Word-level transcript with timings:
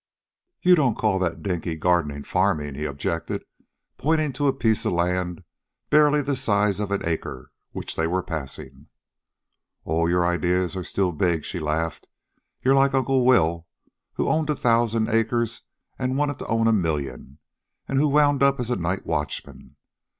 "You 0.63 0.73
don't 0.73 0.97
call 0.97 1.19
that 1.19 1.43
dinky 1.43 1.75
gardening 1.75 2.23
farming," 2.23 2.73
he 2.73 2.85
objected, 2.85 3.43
pointing 3.99 4.33
to 4.33 4.47
a 4.47 4.51
piece 4.51 4.83
of 4.83 4.93
land 4.93 5.43
barely 5.91 6.23
the 6.23 6.35
size 6.35 6.79
of 6.79 6.89
an 6.89 7.07
acre, 7.07 7.51
which 7.71 7.95
they 7.95 8.07
were 8.07 8.23
passing. 8.23 8.87
"Oh, 9.85 10.07
your 10.07 10.25
ideas 10.25 10.75
are 10.75 10.83
still 10.83 11.11
big," 11.11 11.45
she 11.45 11.59
laughed. 11.59 12.07
"You're 12.63 12.73
like 12.73 12.95
Uncle 12.95 13.27
Will, 13.27 13.67
who 14.13 14.27
owned 14.27 14.47
thousands 14.49 15.07
of 15.07 15.13
acres 15.13 15.61
and 15.99 16.17
wanted 16.17 16.39
to 16.39 16.47
own 16.47 16.67
a 16.67 16.73
million, 16.73 17.37
and 17.87 17.99
who 17.99 18.07
wound 18.07 18.41
up 18.41 18.59
as 18.59 18.71
night 18.71 19.05
watchman. 19.05 19.75